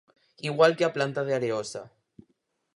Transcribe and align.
Igual 0.49 0.73
que 0.77 0.85
a 0.87 0.93
planta 0.95 1.21
de 1.27 1.33
Areosa. 1.37 1.83